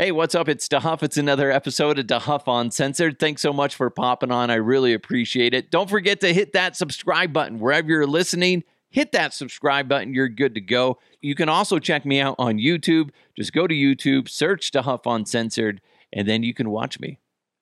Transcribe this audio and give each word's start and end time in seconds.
Hey, 0.00 0.12
what's 0.12 0.34
up? 0.34 0.48
It's 0.48 0.66
DeHuff. 0.66 1.02
It's 1.02 1.18
another 1.18 1.50
episode 1.50 1.98
of 1.98 2.06
DeHuff 2.06 2.44
Uncensored. 2.46 3.18
Thanks 3.18 3.42
so 3.42 3.52
much 3.52 3.74
for 3.74 3.90
popping 3.90 4.30
on. 4.30 4.48
I 4.48 4.54
really 4.54 4.94
appreciate 4.94 5.52
it. 5.52 5.70
Don't 5.70 5.90
forget 5.90 6.20
to 6.20 6.32
hit 6.32 6.54
that 6.54 6.74
subscribe 6.74 7.34
button 7.34 7.58
wherever 7.58 7.86
you're 7.86 8.06
listening. 8.06 8.64
Hit 8.88 9.12
that 9.12 9.34
subscribe 9.34 9.90
button. 9.90 10.14
You're 10.14 10.30
good 10.30 10.54
to 10.54 10.62
go. 10.62 10.98
You 11.20 11.34
can 11.34 11.50
also 11.50 11.78
check 11.78 12.06
me 12.06 12.18
out 12.18 12.36
on 12.38 12.56
YouTube. 12.56 13.10
Just 13.36 13.52
go 13.52 13.66
to 13.66 13.74
YouTube, 13.74 14.30
search 14.30 14.70
DeHuff 14.70 15.02
Uncensored, 15.04 15.82
and 16.14 16.26
then 16.26 16.44
you 16.44 16.54
can 16.54 16.70
watch 16.70 16.98
me 16.98 17.18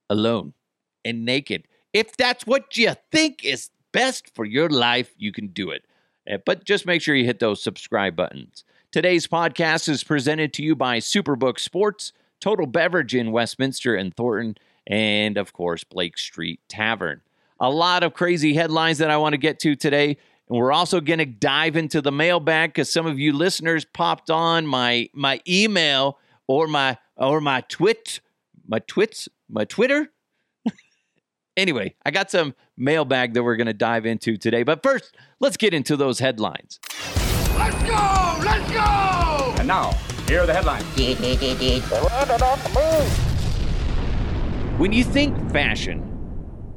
alone 0.09 0.53
and 1.05 1.25
naked. 1.25 1.67
If 1.93 2.17
that's 2.17 2.47
what 2.47 2.77
you 2.77 2.93
think 3.11 3.45
is 3.45 3.71
best 3.91 4.33
for 4.37 4.45
your 4.45 4.69
life, 4.69 5.13
you 5.19 5.33
can 5.33 5.49
do 5.49 5.71
it. 5.71 5.85
Uh, 6.31 6.39
But 6.47 6.63
just 6.63 6.87
make 6.87 7.03
sure 7.03 7.17
you 7.17 7.25
hit 7.25 7.41
those 7.41 7.61
subscribe 7.61 8.15
buttons. 8.15 8.63
Today's 8.93 9.27
podcast 9.27 9.89
is 9.89 10.05
presented 10.05 10.53
to 10.53 10.63
you 10.63 10.77
by 10.77 10.99
Superbook 10.99 11.59
Sports, 11.59 12.13
Total 12.41 12.67
Beverage 12.67 13.15
in 13.15 13.33
Westminster 13.33 13.95
and 13.95 14.15
Thornton, 14.15 14.57
and 14.87 15.37
of 15.37 15.53
course, 15.53 15.85
Blake 15.85 16.19
Street 16.19 16.61
Tavern. 16.69 17.21
A 17.61 17.71
lot 17.71 18.03
of 18.03 18.15
crazy 18.15 18.55
headlines 18.55 18.99
that 18.99 19.11
I 19.11 19.17
want 19.17 19.33
to 19.33 19.39
get 19.39 19.59
to 19.61 19.75
today. 19.75 20.17
And 20.49 20.59
we're 20.59 20.73
also 20.73 21.01
going 21.01 21.19
to 21.19 21.27
dive 21.27 21.77
into 21.77 22.01
the 22.01 22.13
mailbag 22.13 22.71
because 22.71 22.91
some 22.91 23.07
of 23.07 23.19
you 23.19 23.33
listeners 23.33 23.85
popped 23.85 24.31
on 24.31 24.67
my 24.67 25.11
my 25.13 25.41
email 25.47 26.19
or 26.47 26.67
my 26.67 26.97
or 27.17 27.41
my 27.41 27.63
twit 27.63 28.21
my 28.67 28.79
twits 28.79 29.29
my 29.49 29.65
Twitter. 29.65 30.09
anyway, 31.57 31.95
I 32.05 32.11
got 32.11 32.31
some 32.31 32.55
mailbag 32.77 33.35
that 33.35 33.43
we're 33.43 33.57
going 33.57 33.67
to 33.67 33.75
dive 33.75 34.07
into 34.07 34.37
today. 34.37 34.63
But 34.63 34.83
first, 34.83 35.17
let's 35.41 35.57
get 35.57 35.75
into 35.75 35.97
those 35.97 36.19
headlines. 36.19 36.79
Let's 37.57 37.83
go! 37.83 38.39
Let's 38.45 38.73
go! 38.73 39.55
And 39.59 39.69
now, 39.69 39.91
here 40.29 40.43
are 40.43 40.47
the 40.47 40.53
headlines. 40.53 40.85
When 44.79 44.93
you 44.93 45.03
think 45.03 45.51
fashion, 45.51 46.03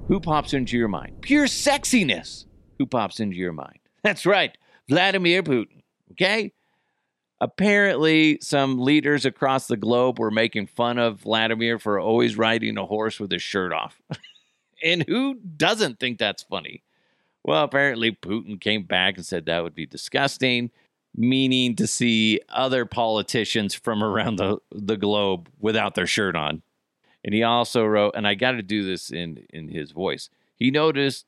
who 0.08 0.20
pops 0.22 0.54
into 0.54 0.78
your 0.78 0.88
mind? 0.88 1.22
Pure 1.22 1.48
sexiness. 1.48 2.46
Who 2.80 2.86
pops 2.86 3.20
into 3.20 3.36
your 3.36 3.52
mind? 3.52 3.80
That's 4.04 4.26
right, 4.26 4.58
Vladimir 4.88 5.44
Putin. 5.44 5.84
Okay? 6.12 6.54
Apparently, 7.42 8.38
some 8.42 8.80
leaders 8.80 9.26
across 9.26 9.68
the 9.68 9.76
globe 9.76 10.20
were 10.20 10.32
making 10.32 10.68
fun 10.68 10.98
of 10.98 11.22
Vladimir 11.22 11.80
for 11.80 12.00
always 12.00 12.38
riding 12.38 12.78
a 12.78 12.86
horse 12.86 13.20
with 13.20 13.32
his 13.32 13.42
shirt 13.42 13.74
off. 13.74 14.00
and 14.84 15.04
who 15.08 15.36
doesn't 15.36 16.00
think 16.00 16.20
that's 16.20 16.44
funny? 16.44 16.84
Well, 17.44 17.64
apparently, 17.64 18.12
Putin 18.12 18.62
came 18.62 18.84
back 18.84 19.18
and 19.18 19.26
said 19.26 19.46
that 19.46 19.64
would 19.64 19.74
be 19.74 19.88
disgusting, 19.88 20.70
meaning 21.16 21.76
to 21.76 21.88
see 21.88 22.40
other 22.50 22.86
politicians 22.86 23.74
from 23.76 24.04
around 24.04 24.38
the, 24.38 24.58
the 24.72 24.98
globe 24.98 25.50
without 25.60 25.96
their 25.96 26.08
shirt 26.08 26.36
on. 26.36 26.62
And 27.24 27.34
he 27.36 27.44
also 27.44 27.86
wrote, 27.86 28.16
and 28.16 28.28
I 28.28 28.36
got 28.36 28.54
to 28.54 28.64
do 28.64 28.84
this 28.84 29.12
in 29.12 29.46
in 29.52 29.68
his 29.70 29.92
voice. 29.92 30.30
He 30.56 30.72
noticed 30.72 31.26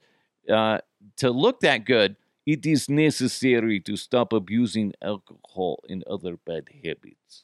uh, 0.49 0.79
to 1.17 1.29
look 1.31 1.59
that 1.61 1.85
good, 1.85 2.15
it 2.45 2.65
is 2.65 2.89
necessary 2.89 3.79
to 3.81 3.95
stop 3.95 4.33
abusing 4.33 4.93
alcohol 5.01 5.83
and 5.89 6.03
other 6.05 6.37
bad 6.37 6.69
habits, 6.83 7.43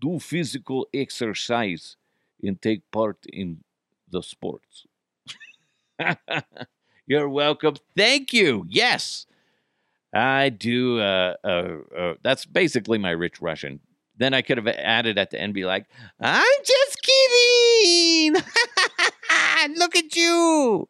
do 0.00 0.18
physical 0.18 0.86
exercise, 0.92 1.96
and 2.42 2.60
take 2.60 2.90
part 2.90 3.18
in 3.32 3.62
the 4.10 4.22
sports. 4.22 4.86
You're 7.06 7.28
welcome. 7.28 7.76
Thank 7.96 8.32
you. 8.32 8.66
Yes, 8.68 9.26
I 10.14 10.48
do. 10.48 11.00
Uh, 11.00 11.34
uh, 11.44 11.76
uh, 11.96 12.14
that's 12.22 12.46
basically 12.46 12.98
my 12.98 13.10
rich 13.10 13.40
Russian. 13.40 13.80
Then 14.18 14.32
I 14.32 14.42
could 14.42 14.56
have 14.56 14.66
added 14.66 15.18
at 15.18 15.30
the 15.30 15.40
end, 15.40 15.52
be 15.52 15.66
like, 15.66 15.86
I'm 16.20 16.44
just 16.64 17.02
kidding. 17.02 18.34
Look 19.76 19.94
at 19.94 20.16
you. 20.16 20.88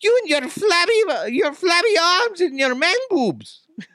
You 0.00 0.18
and 0.20 0.28
your 0.28 0.48
flabby, 0.48 1.32
your 1.34 1.52
flabby 1.54 1.98
arms 2.00 2.40
and 2.40 2.58
your 2.58 2.74
man 2.74 2.94
boobs. 3.08 3.62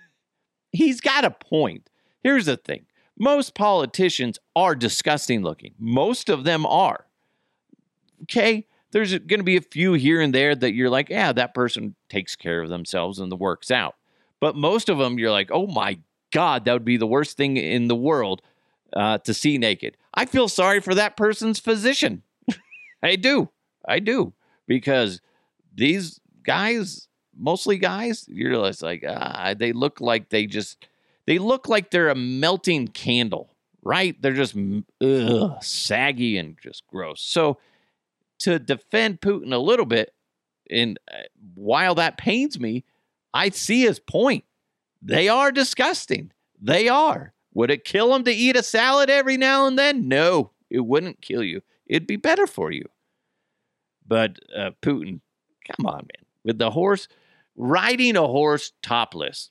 He's 0.71 0.99
got 0.99 1.25
a 1.25 1.31
point. 1.31 1.89
Here's 2.23 2.47
the 2.47 2.57
thing 2.57 2.85
most 3.17 3.53
politicians 3.53 4.39
are 4.55 4.75
disgusting 4.75 5.43
looking, 5.43 5.75
most 5.77 6.29
of 6.29 6.43
them 6.43 6.65
are. 6.65 7.05
Okay. 8.23 8.67
There's 8.91 9.11
going 9.11 9.39
to 9.39 9.43
be 9.43 9.57
a 9.57 9.61
few 9.61 9.93
here 9.93 10.21
and 10.21 10.33
there 10.35 10.53
that 10.53 10.75
you're 10.75 10.89
like, 10.89 11.09
yeah, 11.09 11.33
that 11.33 11.55
person 11.55 11.95
takes 12.09 12.35
care 12.35 12.61
of 12.61 12.69
themselves 12.69 13.17
and 13.17 13.31
the 13.31 13.35
works 13.35 13.71
out. 13.71 13.95
But 14.43 14.57
most 14.57 14.89
of 14.89 14.97
them, 14.97 15.17
you're 15.17 15.31
like, 15.31 15.51
oh 15.53 15.67
my 15.67 15.99
God, 16.33 16.65
that 16.65 16.73
would 16.73 16.83
be 16.83 16.97
the 16.97 17.07
worst 17.07 17.37
thing 17.37 17.55
in 17.55 17.87
the 17.87 17.95
world 17.95 18.41
uh, 18.91 19.19
to 19.19 19.33
see 19.33 19.57
naked. 19.57 19.95
I 20.13 20.25
feel 20.25 20.49
sorry 20.49 20.81
for 20.81 20.93
that 20.95 21.15
person's 21.15 21.59
physician. 21.59 22.23
I 23.01 23.15
do. 23.15 23.47
I 23.87 23.99
do. 23.99 24.33
Because 24.67 25.21
these 25.73 26.19
guys, 26.45 27.07
mostly 27.33 27.77
guys, 27.77 28.25
you're 28.27 28.51
just 28.51 28.81
like, 28.81 29.05
ah, 29.07 29.53
they 29.57 29.71
look 29.71 30.01
like 30.01 30.27
they 30.27 30.45
just, 30.45 30.87
they 31.25 31.37
look 31.37 31.69
like 31.69 31.89
they're 31.89 32.09
a 32.09 32.13
melting 32.15 32.89
candle, 32.89 33.55
right? 33.81 34.21
They're 34.21 34.33
just 34.33 34.57
ugh, 35.01 35.63
saggy 35.63 36.37
and 36.37 36.57
just 36.61 36.85
gross. 36.87 37.21
So 37.21 37.59
to 38.39 38.59
defend 38.59 39.21
Putin 39.21 39.53
a 39.53 39.57
little 39.57 39.85
bit, 39.85 40.13
and 40.69 40.99
uh, 41.09 41.19
while 41.55 41.95
that 41.95 42.17
pains 42.17 42.59
me, 42.59 42.83
I 43.33 43.49
see 43.49 43.81
his 43.81 43.99
point. 43.99 44.43
They 45.01 45.27
are 45.27 45.51
disgusting. 45.51 46.31
They 46.61 46.87
are. 46.87 47.33
Would 47.53 47.71
it 47.71 47.83
kill 47.83 48.13
him 48.15 48.23
to 48.23 48.31
eat 48.31 48.55
a 48.55 48.63
salad 48.63 49.09
every 49.09 49.37
now 49.37 49.67
and 49.67 49.77
then? 49.77 50.07
No, 50.07 50.51
it 50.69 50.85
wouldn't 50.85 51.21
kill 51.21 51.43
you. 51.43 51.61
It'd 51.85 52.07
be 52.07 52.15
better 52.15 52.47
for 52.47 52.71
you. 52.71 52.85
But 54.07 54.39
uh, 54.55 54.71
Putin, 54.81 55.21
come 55.67 55.85
on, 55.85 55.99
man. 55.99 56.25
With 56.43 56.57
the 56.57 56.71
horse, 56.71 57.07
riding 57.55 58.15
a 58.17 58.27
horse 58.27 58.71
topless. 58.81 59.49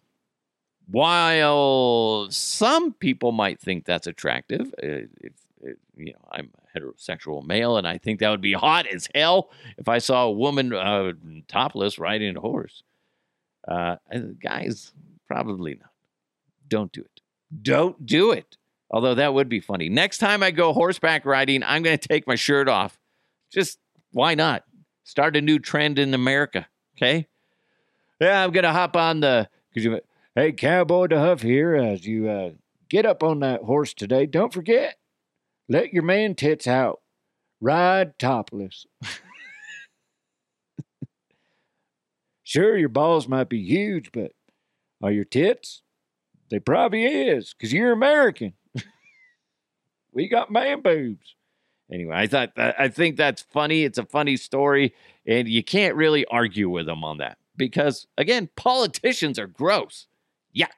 While 0.89 2.29
some 2.31 2.93
people 2.93 3.33
might 3.33 3.61
think 3.61 3.85
that's 3.85 4.07
attractive, 4.07 4.75
uh, 4.83 5.07
if, 5.21 5.33
if 5.63 5.77
you 5.97 6.13
know, 6.13 6.29
I'm 6.33 6.51
a 6.75 6.79
heterosexual 6.79 7.45
male, 7.47 7.77
and 7.77 7.87
I 7.87 7.99
think 7.99 8.21
that 8.21 8.31
would 8.31 8.41
be 8.41 8.53
hot 8.53 8.87
as 8.87 9.09
hell 9.15 9.51
if 9.79 9.89
I 9.89 9.99
saw 9.99 10.25
a 10.25 10.33
woman 10.33 10.73
uh, 10.73 11.13
topless 11.47 11.99
riding 11.99 12.37
a 12.37 12.41
horse. 12.41 12.83
Uh, 13.67 13.97
guys, 14.43 14.93
probably 15.27 15.75
not. 15.75 15.91
Don't 16.69 16.93
do 16.93 17.03
it. 17.03 17.21
Don't 17.63 18.05
do 18.05 18.33
it. 18.33 18.57
Although 18.91 19.15
that 19.15 19.33
would 19.35 19.49
be 19.49 19.61
funny. 19.61 19.89
Next 19.89 20.19
time 20.19 20.43
I 20.43 20.51
go 20.51 20.73
horseback 20.73 21.25
riding, 21.25 21.63
I'm 21.63 21.83
going 21.83 21.99
to 21.99 22.09
take 22.09 22.27
my 22.27 22.35
shirt 22.35 22.69
off. 22.69 22.99
Just 23.51 23.79
why 24.13 24.35
not? 24.35 24.65
Start 25.05 25.37
a 25.37 25.41
new 25.41 25.59
trend 25.59 25.99
in 25.99 26.15
America. 26.15 26.67
Okay. 26.97 27.27
Yeah, 28.21 28.45
I'm 28.45 28.53
going 28.53 28.65
to 28.65 28.73
hop 28.73 28.97
on 28.97 29.21
the. 29.21 29.49
Cause 29.75 29.85
you, 29.85 30.01
hey, 30.35 30.53
Cowboy 30.53 31.07
DeHuff 31.07 31.41
here. 31.41 31.75
As 31.75 32.07
you 32.07 32.29
uh, 32.29 32.51
get 32.91 33.07
up 33.07 33.23
on 33.23 33.41
that 33.41 33.63
horse 33.63 33.95
today, 33.95 34.27
don't 34.27 34.53
forget, 34.53 34.97
let 35.69 35.93
your 35.93 36.03
man 36.03 36.35
tits 36.35 36.67
out. 36.67 37.01
Ride 37.61 38.19
topless. 38.19 38.87
sure, 42.53 42.77
your 42.77 42.91
balls 42.91 43.29
might 43.29 43.49
be 43.49 43.63
huge, 43.63 44.13
but 44.13 44.33
are 45.03 45.11
your 45.11 45.25
tits? 45.25 45.83
They 46.51 46.59
probably 46.59 47.07
is, 47.07 47.55
because 47.55 47.73
you're 47.73 47.93
American. 47.93 48.53
we 50.13 50.29
got 50.29 50.51
man 50.51 50.83
boobs. 50.83 51.35
Anyway, 51.91 52.15
I 52.15 52.27
thought 52.27 52.53
I 52.57 52.89
think 52.89 53.17
that's 53.17 53.43
funny. 53.43 53.85
It's 53.85 53.99
a 53.99 54.05
funny 54.05 54.37
story, 54.37 54.95
and 55.27 55.49
you 55.49 55.63
can't 55.63 55.97
really 55.97 56.27
argue 56.27 56.69
with 56.69 56.87
them 56.87 57.05
on 57.05 57.19
that 57.19 57.39
because 57.57 58.07
again, 58.19 58.51
politicians 58.55 59.39
are 59.39 59.47
gross. 59.47 60.07
Yuck. 60.57 60.69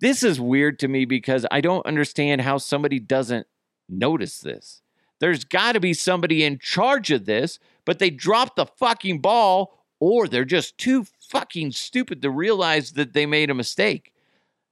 This 0.00 0.22
is 0.22 0.40
weird 0.40 0.78
to 0.80 0.88
me 0.88 1.04
because 1.04 1.46
I 1.50 1.60
don't 1.60 1.86
understand 1.86 2.40
how 2.40 2.58
somebody 2.58 3.00
doesn't 3.00 3.46
notice 3.88 4.40
this. 4.40 4.82
There's 5.20 5.44
got 5.44 5.72
to 5.72 5.80
be 5.80 5.94
somebody 5.94 6.44
in 6.44 6.58
charge 6.58 7.10
of 7.10 7.26
this, 7.26 7.58
but 7.84 7.98
they 7.98 8.10
dropped 8.10 8.56
the 8.56 8.66
fucking 8.66 9.20
ball 9.20 9.77
or 10.00 10.28
they're 10.28 10.44
just 10.44 10.78
too 10.78 11.04
fucking 11.28 11.72
stupid 11.72 12.22
to 12.22 12.30
realize 12.30 12.92
that 12.92 13.12
they 13.12 13.26
made 13.26 13.50
a 13.50 13.54
mistake. 13.54 14.12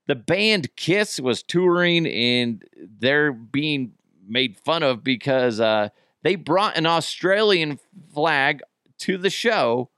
The 0.07 0.15
band 0.15 0.75
Kiss 0.77 1.19
was 1.19 1.43
touring 1.43 2.07
and 2.07 2.65
they're 2.77 3.33
being 3.33 3.93
made 4.27 4.57
fun 4.59 4.83
of 4.83 5.03
because 5.03 5.61
uh, 5.61 5.89
they 6.23 6.37
brought 6.37 6.77
an 6.77 6.87
Australian 6.87 7.79
flag 8.13 8.63
to 8.99 9.19
the 9.19 9.31
show 9.31 9.91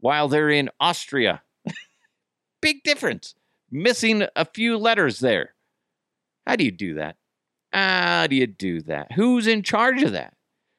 while 0.00 0.28
they're 0.28 0.50
in 0.50 0.70
Austria. 0.80 1.42
Big 2.60 2.82
difference. 2.82 3.34
Missing 3.70 4.26
a 4.36 4.44
few 4.44 4.78
letters 4.78 5.20
there. 5.20 5.54
How 6.46 6.56
do 6.56 6.64
you 6.64 6.70
do 6.70 6.94
that? 6.94 7.16
How 7.72 8.26
do 8.26 8.36
you 8.36 8.46
do 8.46 8.82
that? 8.82 9.12
Who's 9.12 9.46
in 9.46 9.62
charge 9.62 10.02
of 10.02 10.12
that? 10.12 10.34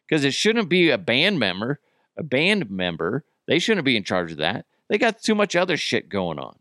Because 0.08 0.24
it 0.24 0.34
shouldn't 0.34 0.70
be 0.70 0.90
a 0.90 0.98
band 0.98 1.40
member, 1.40 1.80
a 2.18 2.24
band 2.24 2.70
member. 2.70 3.26
They 3.48 3.60
shouldn't 3.60 3.86
be 3.86 3.98
in 3.98 4.04
charge 4.04 4.32
of 4.32 4.38
that. 4.38 4.66
They 4.90 4.98
got 4.98 5.22
too 5.22 5.36
much 5.36 5.56
other 5.56 5.78
shit 5.78 6.10
going 6.10 6.40
on. 6.40 6.58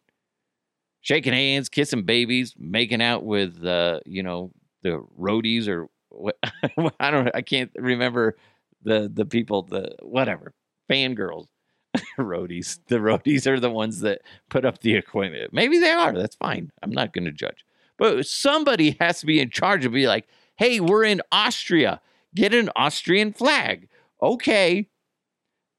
Shaking 1.01 1.33
hands, 1.35 1.69
kissing 1.69 2.05
babies, 2.05 2.55
making 2.59 3.03
out 3.03 3.25
with, 3.25 3.65
uh, 3.65 4.01
you 4.07 4.23
know, 4.23 4.53
the 4.83 5.05
roadies 5.19 5.69
or 5.69 5.89
what, 6.09 6.37
I 7.01 7.11
don't 7.11 7.31
I 7.35 7.43
can't 7.43 7.71
remember 7.77 8.37
the 8.83 9.11
the 9.13 9.27
people 9.27 9.63
the 9.63 9.97
whatever 10.03 10.55
fangirls 10.91 11.47
roadies. 12.19 12.79
The 12.89 12.97
roadies 12.97 13.47
are 13.47 13.61
the 13.61 13.71
ones 13.71 14.01
that 14.01 14.23
put 14.49 14.65
up 14.65 14.81
the 14.81 14.95
equipment. 14.95 15.53
Maybe 15.53 15.79
they 15.79 15.91
are. 15.91 16.13
That's 16.13 16.37
fine. 16.37 16.71
I'm 16.83 16.91
not 16.93 17.13
going 17.13 17.25
to 17.25 17.33
judge. 17.33 17.65
But 17.99 18.27
somebody 18.27 18.97
has 19.01 19.21
to 19.21 19.27
be 19.27 19.41
in 19.41 19.51
charge 19.51 19.85
of 19.85 19.93
be 19.93 20.09
like, 20.09 20.27
hey, 20.57 20.81
we're 20.81 21.05
in 21.05 21.23
Austria. 21.31 22.01
Get 22.35 22.55
an 22.55 22.71
Austrian 22.75 23.33
flag. 23.33 23.89
Okay. 24.21 24.89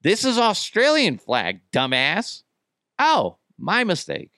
This 0.05 0.23
is 0.23 0.37
Australian 0.37 1.17
flag, 1.17 1.61
dumbass. 1.73 2.43
Oh, 2.99 3.37
my 3.57 3.83
mistake. 3.83 4.29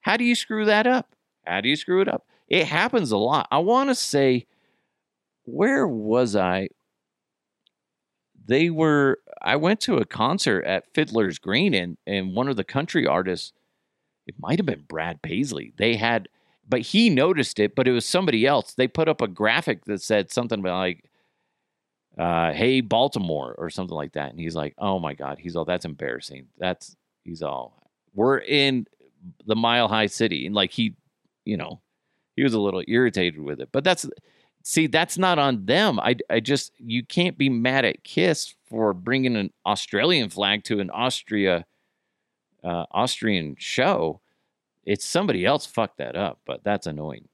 How 0.00 0.16
do 0.16 0.24
you 0.24 0.34
screw 0.34 0.64
that 0.64 0.88
up? 0.88 1.14
How 1.46 1.60
do 1.60 1.68
you 1.68 1.76
screw 1.76 2.00
it 2.00 2.08
up? 2.08 2.26
It 2.48 2.66
happens 2.66 3.12
a 3.12 3.16
lot. 3.16 3.46
I 3.52 3.58
want 3.58 3.90
to 3.90 3.94
say, 3.94 4.48
where 5.44 5.86
was 5.86 6.34
I? 6.34 6.70
They 8.44 8.70
were, 8.70 9.20
I 9.40 9.54
went 9.54 9.80
to 9.82 9.98
a 9.98 10.04
concert 10.04 10.64
at 10.64 10.92
Fiddler's 10.92 11.38
Green, 11.38 11.74
and, 11.74 11.96
and 12.04 12.34
one 12.34 12.48
of 12.48 12.56
the 12.56 12.64
country 12.64 13.06
artists, 13.06 13.52
it 14.26 14.34
might 14.40 14.58
have 14.58 14.66
been 14.66 14.84
Brad 14.88 15.22
Paisley. 15.22 15.74
They 15.78 15.94
had, 15.94 16.28
but 16.68 16.80
he 16.80 17.08
noticed 17.08 17.60
it, 17.60 17.76
but 17.76 17.86
it 17.86 17.92
was 17.92 18.04
somebody 18.04 18.44
else. 18.44 18.74
They 18.74 18.88
put 18.88 19.08
up 19.08 19.22
a 19.22 19.28
graphic 19.28 19.84
that 19.84 20.02
said 20.02 20.32
something 20.32 20.58
about 20.58 20.78
like, 20.78 21.07
uh, 22.18 22.52
hey, 22.52 22.80
Baltimore, 22.80 23.54
or 23.56 23.70
something 23.70 23.94
like 23.94 24.12
that. 24.12 24.30
And 24.30 24.40
he's 24.40 24.56
like, 24.56 24.74
oh 24.78 24.98
my 24.98 25.14
God. 25.14 25.38
He's 25.38 25.56
all, 25.56 25.64
that's 25.64 25.84
embarrassing. 25.84 26.48
That's, 26.58 26.96
he's 27.24 27.42
all, 27.42 27.90
we're 28.14 28.38
in 28.38 28.86
the 29.46 29.56
mile 29.56 29.88
high 29.88 30.06
city. 30.06 30.46
And 30.46 30.54
like 30.54 30.72
he, 30.72 30.96
you 31.44 31.56
know, 31.56 31.80
he 32.36 32.42
was 32.42 32.54
a 32.54 32.60
little 32.60 32.82
irritated 32.86 33.40
with 33.40 33.60
it. 33.60 33.68
But 33.72 33.84
that's, 33.84 34.06
see, 34.62 34.86
that's 34.86 35.16
not 35.16 35.38
on 35.38 35.66
them. 35.66 36.00
I, 36.00 36.16
I 36.28 36.40
just, 36.40 36.72
you 36.78 37.04
can't 37.04 37.38
be 37.38 37.48
mad 37.48 37.84
at 37.84 38.04
Kiss 38.04 38.54
for 38.68 38.92
bringing 38.92 39.36
an 39.36 39.52
Australian 39.64 40.28
flag 40.28 40.64
to 40.64 40.80
an 40.80 40.90
Austria, 40.90 41.64
uh, 42.64 42.84
Austrian 42.90 43.56
show. 43.58 44.20
It's 44.84 45.04
somebody 45.04 45.44
else 45.44 45.66
fucked 45.66 45.98
that 45.98 46.16
up, 46.16 46.40
but 46.46 46.64
that's 46.64 46.86
annoying. 46.86 47.28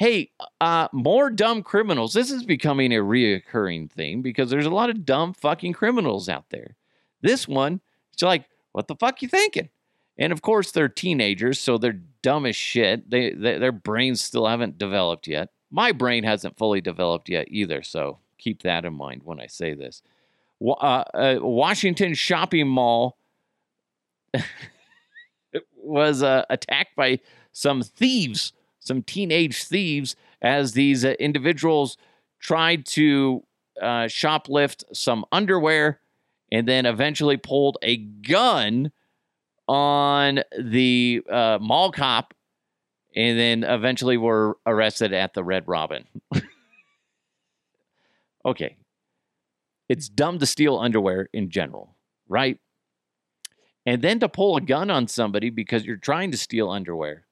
Hey, 0.00 0.30
uh, 0.62 0.88
more 0.94 1.28
dumb 1.28 1.62
criminals. 1.62 2.14
This 2.14 2.30
is 2.30 2.42
becoming 2.42 2.90
a 2.90 3.00
reoccurring 3.00 3.90
thing 3.90 4.22
because 4.22 4.48
there's 4.48 4.64
a 4.64 4.70
lot 4.70 4.88
of 4.88 5.04
dumb 5.04 5.34
fucking 5.34 5.74
criminals 5.74 6.26
out 6.26 6.46
there. 6.48 6.76
This 7.20 7.46
one, 7.46 7.82
it's 8.14 8.22
like, 8.22 8.46
what 8.72 8.88
the 8.88 8.94
fuck 8.94 9.20
you 9.20 9.28
thinking? 9.28 9.68
And 10.16 10.32
of 10.32 10.40
course, 10.40 10.72
they're 10.72 10.88
teenagers, 10.88 11.60
so 11.60 11.76
they're 11.76 12.00
dumb 12.22 12.46
as 12.46 12.56
shit. 12.56 13.10
They, 13.10 13.32
they 13.34 13.58
their 13.58 13.72
brains 13.72 14.22
still 14.22 14.46
haven't 14.46 14.78
developed 14.78 15.26
yet. 15.26 15.50
My 15.70 15.92
brain 15.92 16.24
hasn't 16.24 16.56
fully 16.56 16.80
developed 16.80 17.28
yet 17.28 17.48
either, 17.50 17.82
so 17.82 18.20
keep 18.38 18.62
that 18.62 18.86
in 18.86 18.94
mind 18.94 19.20
when 19.24 19.38
I 19.38 19.48
say 19.48 19.74
this. 19.74 20.00
Uh, 20.66 21.04
uh, 21.12 21.36
Washington 21.42 22.14
shopping 22.14 22.68
mall 22.68 23.18
was 25.76 26.22
uh, 26.22 26.46
attacked 26.48 26.96
by 26.96 27.20
some 27.52 27.82
thieves, 27.82 28.54
some 28.80 29.02
teenage 29.02 29.64
thieves, 29.64 30.16
as 30.42 30.72
these 30.72 31.04
uh, 31.04 31.14
individuals 31.20 31.96
tried 32.40 32.86
to 32.86 33.44
uh, 33.80 34.04
shoplift 34.04 34.84
some 34.92 35.24
underwear 35.30 36.00
and 36.50 36.66
then 36.66 36.86
eventually 36.86 37.36
pulled 37.36 37.78
a 37.82 37.96
gun 37.96 38.90
on 39.68 40.40
the 40.58 41.22
uh, 41.30 41.58
mall 41.60 41.92
cop 41.92 42.34
and 43.14 43.38
then 43.38 43.64
eventually 43.64 44.16
were 44.16 44.56
arrested 44.66 45.12
at 45.12 45.34
the 45.34 45.44
Red 45.44 45.68
Robin. 45.68 46.04
okay. 48.44 48.76
It's 49.88 50.08
dumb 50.08 50.38
to 50.38 50.46
steal 50.46 50.78
underwear 50.78 51.28
in 51.32 51.50
general, 51.50 51.96
right? 52.28 52.58
And 53.86 54.02
then 54.02 54.20
to 54.20 54.28
pull 54.28 54.56
a 54.56 54.60
gun 54.60 54.90
on 54.90 55.08
somebody 55.08 55.50
because 55.50 55.84
you're 55.84 55.96
trying 55.96 56.30
to 56.30 56.36
steal 56.36 56.70
underwear. 56.70 57.26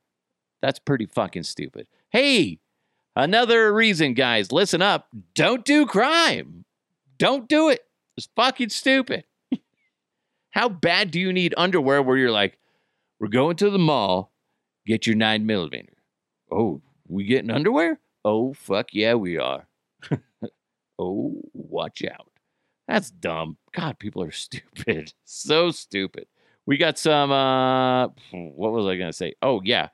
That's 0.61 0.79
pretty 0.79 1.07
fucking 1.07 1.45
stupid. 1.45 1.87
Hey, 2.11 2.59
another 3.15 3.73
reason, 3.73 4.15
guys, 4.15 4.53
listen 4.53 4.83
up. 4.83 5.09
Don't 5.35 5.65
do 5.65 5.87
crime. 5.87 6.65
Don't 7.19 7.49
do 7.49 7.69
it. 7.69 7.81
It's 8.17 8.29
fucking 8.35 8.71
stupid. 8.71 9.25
How 10.51 10.69
bad 10.69 11.11
do 11.11 11.21
you 11.21 11.33
need 11.33 11.55
underwear 11.57 12.03
where 12.03 12.17
you're 12.17 12.31
like, 12.31 12.59
we're 13.21 13.29
going 13.29 13.57
to 13.57 13.71
the 13.71 13.79
mall, 13.79 14.33
get 14.87 15.07
your 15.07 15.17
nine 15.17 15.47
millimeter. 15.47 15.93
Oh, 16.51 16.81
we 17.07 17.25
getting 17.25 17.51
underwear? 17.51 18.01
Oh, 18.25 18.55
fuck 18.55 18.89
yeah, 18.93 19.15
we 19.15 19.39
are. 19.39 19.67
oh, 20.99 21.41
watch 21.53 22.03
out. 22.05 22.31
That's 22.87 23.11
dumb. 23.11 23.57
God, 23.73 23.99
people 23.99 24.23
are 24.23 24.31
stupid. 24.33 25.13
so 25.25 25.71
stupid. 25.71 26.27
We 26.67 26.77
got 26.77 26.99
some, 26.99 27.31
uh, 27.33 28.09
what 28.33 28.73
was 28.73 28.87
I 28.87 28.97
going 28.97 29.11
to 29.11 29.17
say? 29.17 29.35
Oh, 29.41 29.61
yeah. 29.65 29.89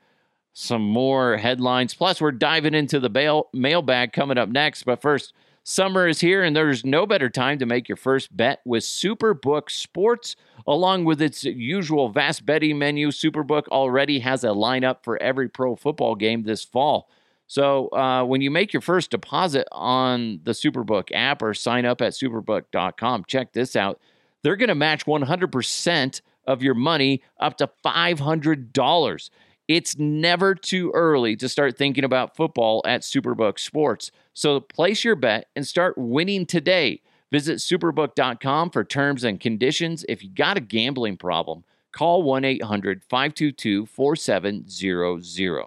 Some 0.57 0.83
more 0.83 1.35
headlines. 1.35 1.93
Plus, 1.93 2.21
we're 2.21 2.31
diving 2.31 2.73
into 2.73 2.97
the 2.97 3.09
bail- 3.09 3.49
mailbag 3.51 4.13
coming 4.13 4.37
up 4.37 4.47
next. 4.47 4.83
But 4.83 5.01
first, 5.01 5.33
summer 5.63 6.07
is 6.07 6.21
here, 6.21 6.43
and 6.43 6.55
there's 6.55 6.85
no 6.85 7.05
better 7.05 7.29
time 7.29 7.59
to 7.59 7.65
make 7.65 7.89
your 7.89 7.97
first 7.97 8.35
bet 8.35 8.61
with 8.63 8.83
Superbook 8.85 9.69
Sports. 9.69 10.37
Along 10.65 11.03
with 11.03 11.21
its 11.21 11.43
usual 11.43 12.07
vast 12.07 12.45
betting 12.45 12.79
menu, 12.79 13.09
Superbook 13.09 13.67
already 13.67 14.19
has 14.19 14.45
a 14.45 14.47
lineup 14.47 15.03
for 15.03 15.21
every 15.21 15.49
pro 15.49 15.75
football 15.75 16.15
game 16.15 16.43
this 16.43 16.63
fall. 16.63 17.09
So 17.47 17.89
uh, 17.89 18.23
when 18.23 18.39
you 18.39 18.49
make 18.49 18.71
your 18.71 18.81
first 18.81 19.11
deposit 19.11 19.67
on 19.73 20.39
the 20.43 20.53
Superbook 20.53 21.09
app 21.13 21.41
or 21.41 21.53
sign 21.53 21.83
up 21.83 22.01
at 22.01 22.13
superbook.com, 22.13 23.25
check 23.27 23.51
this 23.51 23.75
out. 23.75 23.99
They're 24.41 24.55
going 24.55 24.69
to 24.69 24.75
match 24.75 25.05
100% 25.05 26.21
of 26.47 26.63
your 26.63 26.75
money 26.75 27.23
up 27.41 27.57
to 27.57 27.69
$500. 27.85 29.29
It's 29.67 29.97
never 29.97 30.53
too 30.53 30.91
early 30.93 31.35
to 31.37 31.49
start 31.49 31.77
thinking 31.77 32.03
about 32.03 32.35
football 32.35 32.81
at 32.85 33.01
Superbook 33.01 33.57
Sports. 33.59 34.11
So 34.33 34.59
place 34.59 35.03
your 35.03 35.15
bet 35.15 35.47
and 35.55 35.65
start 35.65 35.97
winning 35.97 36.45
today. 36.45 37.01
Visit 37.31 37.57
superbook.com 37.57 38.69
for 38.69 38.83
terms 38.83 39.23
and 39.23 39.39
conditions. 39.39 40.05
If 40.07 40.23
you 40.23 40.29
got 40.29 40.57
a 40.57 40.61
gambling 40.61 41.17
problem, 41.17 41.63
call 41.91 42.21
1 42.23 42.45
800 42.45 43.03
522 43.03 43.87
4700. 43.87 45.65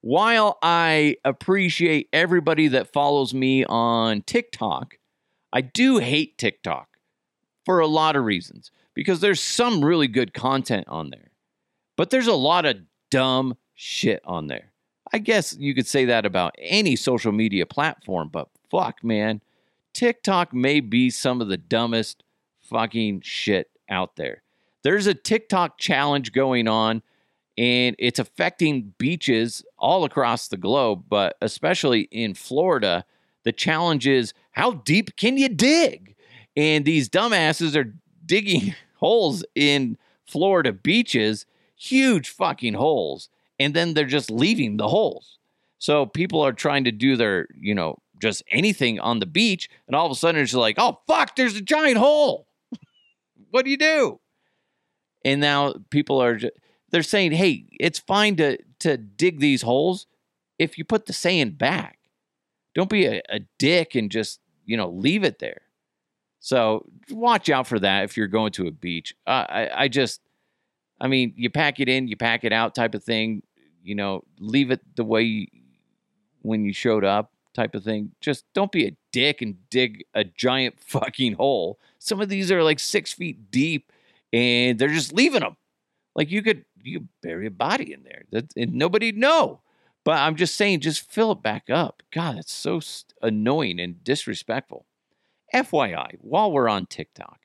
While 0.00 0.58
I 0.62 1.16
appreciate 1.24 2.08
everybody 2.12 2.68
that 2.68 2.92
follows 2.92 3.34
me 3.34 3.64
on 3.64 4.22
TikTok, 4.22 4.98
I 5.52 5.60
do 5.60 5.98
hate 5.98 6.38
TikTok 6.38 6.88
for 7.64 7.80
a 7.80 7.86
lot 7.86 8.16
of 8.16 8.24
reasons 8.24 8.70
because 8.94 9.20
there's 9.20 9.40
some 9.40 9.84
really 9.84 10.08
good 10.08 10.32
content 10.34 10.86
on 10.88 11.10
there, 11.10 11.27
but 11.98 12.10
there's 12.10 12.28
a 12.28 12.32
lot 12.32 12.64
of 12.64 12.76
dumb 13.10 13.56
shit 13.74 14.22
on 14.24 14.46
there. 14.46 14.72
I 15.12 15.18
guess 15.18 15.56
you 15.58 15.74
could 15.74 15.88
say 15.88 16.04
that 16.04 16.24
about 16.24 16.54
any 16.56 16.94
social 16.94 17.32
media 17.32 17.66
platform, 17.66 18.28
but 18.28 18.48
fuck, 18.70 19.02
man. 19.02 19.42
TikTok 19.94 20.54
may 20.54 20.78
be 20.78 21.10
some 21.10 21.40
of 21.40 21.48
the 21.48 21.56
dumbest 21.56 22.22
fucking 22.60 23.22
shit 23.22 23.68
out 23.90 24.14
there. 24.14 24.42
There's 24.84 25.08
a 25.08 25.14
TikTok 25.14 25.76
challenge 25.78 26.30
going 26.30 26.68
on, 26.68 27.02
and 27.56 27.96
it's 27.98 28.20
affecting 28.20 28.94
beaches 28.98 29.64
all 29.76 30.04
across 30.04 30.46
the 30.46 30.56
globe, 30.56 31.04
but 31.08 31.36
especially 31.42 32.02
in 32.12 32.34
Florida. 32.34 33.04
The 33.42 33.50
challenge 33.50 34.06
is 34.06 34.34
how 34.52 34.72
deep 34.72 35.16
can 35.16 35.36
you 35.36 35.48
dig? 35.48 36.14
And 36.56 36.84
these 36.84 37.08
dumbasses 37.08 37.74
are 37.74 37.92
digging 38.24 38.76
holes 38.98 39.44
in 39.56 39.98
Florida 40.28 40.72
beaches, 40.72 41.44
huge 41.78 42.28
fucking 42.28 42.74
holes, 42.74 43.28
and 43.58 43.74
then 43.74 43.94
they're 43.94 44.04
just 44.04 44.30
leaving 44.30 44.76
the 44.76 44.88
holes. 44.88 45.38
So 45.78 46.06
people 46.06 46.40
are 46.42 46.52
trying 46.52 46.84
to 46.84 46.92
do 46.92 47.16
their, 47.16 47.46
you 47.54 47.74
know, 47.74 47.98
just 48.20 48.42
anything 48.50 48.98
on 48.98 49.20
the 49.20 49.26
beach, 49.26 49.70
and 49.86 49.94
all 49.94 50.06
of 50.06 50.12
a 50.12 50.16
sudden 50.16 50.40
it's 50.40 50.54
like, 50.54 50.76
oh 50.78 51.00
fuck, 51.06 51.36
there's 51.36 51.56
a 51.56 51.62
giant 51.62 51.98
hole. 51.98 52.48
what 53.50 53.64
do 53.64 53.70
you 53.70 53.76
do? 53.76 54.20
And 55.24 55.40
now 55.40 55.74
people 55.90 56.22
are 56.22 56.38
they're 56.90 57.02
saying, 57.02 57.32
hey, 57.32 57.66
it's 57.78 57.98
fine 57.98 58.36
to 58.36 58.58
to 58.80 58.96
dig 58.96 59.40
these 59.40 59.62
holes 59.62 60.06
if 60.58 60.78
you 60.78 60.84
put 60.84 61.06
the 61.06 61.12
sand 61.12 61.58
back. 61.58 61.98
Don't 62.74 62.90
be 62.90 63.06
a, 63.06 63.22
a 63.28 63.40
dick 63.58 63.94
and 63.94 64.10
just 64.10 64.40
you 64.66 64.76
know 64.76 64.88
leave 64.88 65.22
it 65.22 65.38
there. 65.38 65.62
So 66.40 66.86
watch 67.10 67.50
out 67.50 67.66
for 67.66 67.78
that 67.78 68.04
if 68.04 68.16
you're 68.16 68.26
going 68.26 68.52
to 68.52 68.66
a 68.66 68.70
beach. 68.70 69.14
Uh, 69.26 69.44
I, 69.48 69.70
I 69.84 69.88
just, 69.88 70.20
I 71.00 71.08
mean, 71.08 71.32
you 71.36 71.50
pack 71.50 71.80
it 71.80 71.88
in, 71.88 72.08
you 72.08 72.16
pack 72.16 72.44
it 72.44 72.52
out 72.52 72.74
type 72.74 72.94
of 72.94 73.04
thing. 73.04 73.42
You 73.82 73.94
know, 73.94 74.24
leave 74.38 74.70
it 74.70 74.80
the 74.96 75.04
way 75.04 75.22
you, 75.22 75.46
when 76.42 76.64
you 76.64 76.72
showed 76.72 77.04
up 77.04 77.32
type 77.54 77.74
of 77.74 77.84
thing. 77.84 78.12
Just 78.20 78.44
don't 78.54 78.72
be 78.72 78.86
a 78.86 78.96
dick 79.12 79.42
and 79.42 79.56
dig 79.70 80.04
a 80.14 80.24
giant 80.24 80.80
fucking 80.80 81.34
hole. 81.34 81.78
Some 81.98 82.20
of 82.20 82.28
these 82.28 82.50
are 82.50 82.62
like 82.62 82.80
six 82.80 83.12
feet 83.12 83.50
deep 83.50 83.92
and 84.32 84.78
they're 84.78 84.88
just 84.88 85.12
leaving 85.12 85.40
them. 85.40 85.56
Like 86.14 86.30
you 86.30 86.42
could, 86.42 86.64
you 86.82 87.08
bury 87.22 87.46
a 87.46 87.50
body 87.50 87.92
in 87.92 88.02
there 88.02 88.24
that 88.32 88.52
and 88.56 88.74
nobody'd 88.74 89.16
know. 89.16 89.60
But 90.04 90.18
I'm 90.18 90.36
just 90.36 90.56
saying, 90.56 90.80
just 90.80 91.10
fill 91.10 91.32
it 91.32 91.42
back 91.42 91.68
up. 91.68 92.02
God, 92.12 92.36
that's 92.36 92.52
so 92.52 92.80
annoying 93.20 93.78
and 93.78 94.02
disrespectful. 94.02 94.86
FYI, 95.54 96.16
while 96.20 96.50
we're 96.50 96.68
on 96.68 96.86
TikTok, 96.86 97.40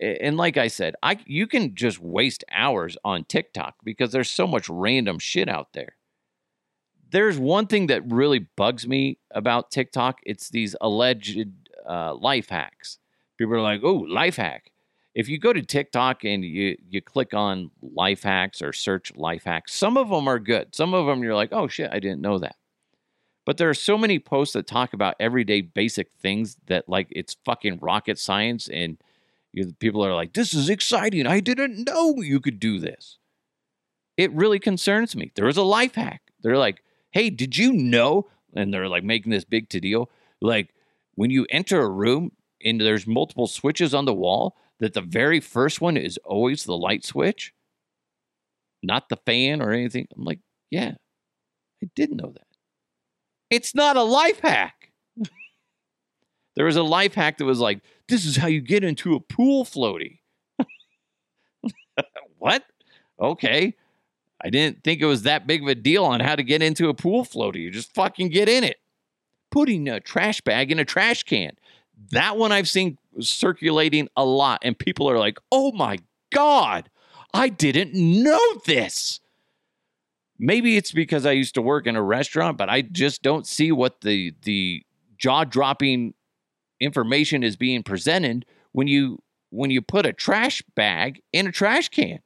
and 0.00 0.36
like 0.36 0.56
I 0.56 0.68
said, 0.68 0.94
I 1.02 1.18
you 1.26 1.46
can 1.46 1.74
just 1.74 1.98
waste 1.98 2.44
hours 2.50 2.96
on 3.04 3.24
TikTok 3.24 3.76
because 3.84 4.12
there's 4.12 4.30
so 4.30 4.46
much 4.46 4.68
random 4.68 5.18
shit 5.18 5.48
out 5.48 5.72
there. 5.72 5.96
There's 7.10 7.38
one 7.38 7.66
thing 7.66 7.86
that 7.86 8.10
really 8.10 8.46
bugs 8.56 8.86
me 8.86 9.18
about 9.30 9.70
TikTok. 9.70 10.20
It's 10.24 10.50
these 10.50 10.76
alleged 10.80 11.38
uh, 11.88 12.14
life 12.14 12.50
hacks. 12.50 12.98
People 13.38 13.54
are 13.54 13.62
like, 13.62 13.80
"Oh, 13.82 13.94
life 13.94 14.36
hack." 14.36 14.70
If 15.14 15.28
you 15.28 15.38
go 15.38 15.52
to 15.52 15.62
TikTok 15.62 16.24
and 16.24 16.44
you 16.44 16.76
you 16.88 17.00
click 17.00 17.34
on 17.34 17.70
life 17.82 18.22
hacks 18.22 18.62
or 18.62 18.72
search 18.72 19.14
life 19.16 19.44
hacks, 19.44 19.74
some 19.74 19.96
of 19.96 20.10
them 20.10 20.28
are 20.28 20.38
good. 20.38 20.74
Some 20.74 20.94
of 20.94 21.06
them 21.06 21.22
you're 21.22 21.34
like, 21.34 21.52
"Oh 21.52 21.68
shit, 21.68 21.90
I 21.92 21.98
didn't 21.98 22.20
know 22.20 22.38
that." 22.38 22.56
But 23.48 23.56
there 23.56 23.70
are 23.70 23.74
so 23.74 23.96
many 23.96 24.18
posts 24.18 24.52
that 24.52 24.66
talk 24.66 24.92
about 24.92 25.14
everyday 25.18 25.62
basic 25.62 26.10
things 26.12 26.58
that 26.66 26.86
like 26.86 27.08
it's 27.10 27.36
fucking 27.46 27.78
rocket 27.78 28.18
science 28.18 28.68
and 28.68 28.98
you, 29.52 29.72
people 29.80 30.04
are 30.04 30.14
like, 30.14 30.34
"This 30.34 30.54
is 30.54 30.68
exciting. 30.70 31.26
I 31.26 31.40
didn't 31.40 31.84
know 31.86 32.16
you 32.22 32.40
could 32.40 32.60
do 32.60 32.78
this." 32.80 33.18
It 34.16 34.32
really 34.32 34.58
concerns 34.58 35.14
me. 35.16 35.32
There 35.34 35.48
is 35.48 35.56
a 35.56 35.62
life 35.62 35.94
hack. 35.94 36.22
They're 36.42 36.58
like, 36.58 36.82
"Hey, 37.12 37.30
did 37.30 37.56
you 37.56 37.72
know?" 37.72 38.28
And 38.54 38.72
they're 38.74 38.88
like 38.88 39.04
making 39.04 39.30
this 39.32 39.44
big 39.44 39.68
to 39.70 39.80
deal. 39.80 40.10
Like 40.42 40.74
when 41.14 41.30
you 41.30 41.46
enter 41.50 41.80
a 41.80 41.88
room 41.88 42.32
and 42.64 42.80
there's 42.80 43.06
multiple 43.06 43.46
switches 43.46 43.94
on 43.94 44.04
the 44.04 44.14
wall, 44.14 44.56
that 44.78 44.92
the 44.94 45.00
very 45.02 45.40
first 45.40 45.80
one 45.80 45.96
is 45.96 46.18
always 46.24 46.64
the 46.64 46.76
light 46.76 47.04
switch, 47.04 47.52
not 48.82 49.08
the 49.08 49.16
fan 49.16 49.60
or 49.60 49.72
anything. 49.72 50.06
I'm 50.16 50.24
like, 50.24 50.40
"Yeah, 50.70 50.94
I 51.82 51.88
didn't 51.96 52.18
know 52.18 52.32
that." 52.32 52.46
It's 53.50 53.74
not 53.74 53.96
a 53.98 54.02
life 54.02 54.40
hack. 54.40 54.77
There 56.58 56.66
was 56.66 56.74
a 56.74 56.82
life 56.82 57.14
hack 57.14 57.38
that 57.38 57.44
was 57.44 57.60
like, 57.60 57.82
this 58.08 58.24
is 58.24 58.36
how 58.36 58.48
you 58.48 58.60
get 58.60 58.82
into 58.82 59.14
a 59.14 59.20
pool 59.20 59.64
floaty. 59.64 60.18
what? 62.38 62.64
Okay. 63.20 63.76
I 64.42 64.50
didn't 64.50 64.82
think 64.82 65.00
it 65.00 65.06
was 65.06 65.22
that 65.22 65.46
big 65.46 65.62
of 65.62 65.68
a 65.68 65.76
deal 65.76 66.04
on 66.04 66.18
how 66.18 66.34
to 66.34 66.42
get 66.42 66.60
into 66.60 66.88
a 66.88 66.94
pool 66.94 67.24
floaty. 67.24 67.58
You 67.58 67.70
just 67.70 67.94
fucking 67.94 68.30
get 68.30 68.48
in 68.48 68.64
it. 68.64 68.78
Putting 69.52 69.88
a 69.88 70.00
trash 70.00 70.40
bag 70.40 70.72
in 70.72 70.80
a 70.80 70.84
trash 70.84 71.22
can. 71.22 71.52
That 72.10 72.36
one 72.36 72.50
I've 72.50 72.68
seen 72.68 72.98
circulating 73.20 74.08
a 74.16 74.24
lot, 74.24 74.58
and 74.62 74.76
people 74.76 75.08
are 75.08 75.18
like, 75.18 75.38
oh 75.52 75.70
my 75.70 76.00
God, 76.32 76.90
I 77.32 77.50
didn't 77.50 77.94
know 77.94 78.60
this 78.66 79.20
maybe 80.38 80.76
it's 80.76 80.92
because 80.92 81.26
I 81.26 81.32
used 81.32 81.54
to 81.54 81.62
work 81.62 81.86
in 81.88 81.96
a 81.96 82.02
restaurant, 82.02 82.58
but 82.58 82.68
I 82.68 82.82
just 82.82 83.22
don't 83.22 83.44
see 83.44 83.72
what 83.72 84.02
the 84.02 84.34
the 84.42 84.84
jaw 85.18 85.42
dropping 85.42 86.14
information 86.80 87.42
is 87.42 87.56
being 87.56 87.82
presented 87.82 88.44
when 88.72 88.88
you 88.88 89.22
when 89.50 89.70
you 89.70 89.80
put 89.80 90.06
a 90.06 90.12
trash 90.12 90.62
bag 90.74 91.22
in 91.32 91.46
a 91.46 91.52
trash 91.52 91.88
can. 91.88 92.20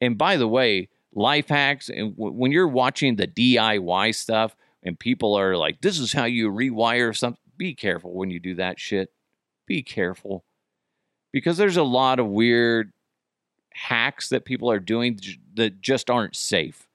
And 0.00 0.16
by 0.16 0.36
the 0.36 0.48
way, 0.48 0.88
life 1.12 1.48
hacks 1.48 1.88
and 1.88 2.16
w- 2.16 2.32
when 2.32 2.52
you're 2.52 2.68
watching 2.68 3.16
the 3.16 3.26
DIY 3.26 4.14
stuff 4.14 4.54
and 4.82 4.98
people 4.98 5.34
are 5.34 5.56
like, 5.56 5.80
"This 5.80 5.98
is 5.98 6.12
how 6.12 6.24
you 6.24 6.50
rewire 6.50 7.16
something," 7.16 7.40
be 7.56 7.74
careful 7.74 8.12
when 8.14 8.30
you 8.30 8.38
do 8.38 8.54
that 8.56 8.78
shit. 8.78 9.12
Be 9.66 9.82
careful 9.82 10.44
because 11.32 11.56
there's 11.56 11.76
a 11.76 11.82
lot 11.82 12.18
of 12.18 12.26
weird 12.28 12.92
hacks 13.72 14.28
that 14.28 14.44
people 14.44 14.70
are 14.70 14.78
doing 14.78 15.18
that 15.54 15.80
just 15.80 16.10
aren't 16.10 16.36
safe. 16.36 16.88